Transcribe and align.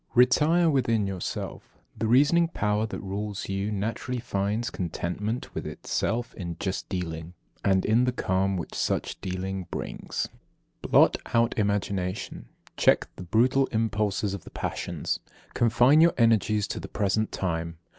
28. 0.13 0.17
Retire 0.19 0.67
within 0.71 1.05
yourself. 1.05 1.77
The 1.95 2.07
reasoning 2.07 2.47
power 2.47 2.87
that 2.87 2.99
rules 3.03 3.49
you 3.49 3.71
naturally 3.71 4.19
finds 4.19 4.71
contentment 4.71 5.53
with 5.53 5.67
itself 5.67 6.33
in 6.33 6.57
just 6.59 6.89
dealing, 6.89 7.35
and 7.63 7.85
in 7.85 8.05
the 8.05 8.11
calm 8.11 8.57
which 8.57 8.73
such 8.73 9.21
dealing 9.21 9.67
brings. 9.69 10.27
29. 10.81 10.89
Blot 10.89 11.17
out 11.35 11.55
imagination. 11.55 12.47
Check 12.77 13.09
the 13.15 13.21
brutal 13.21 13.67
impulses 13.67 14.33
of 14.33 14.43
the 14.43 14.49
passions. 14.49 15.19
Confine 15.53 16.01
your 16.01 16.15
energies 16.17 16.65
to 16.69 16.79
the 16.79 16.87
present 16.87 17.31
time. 17.31 17.77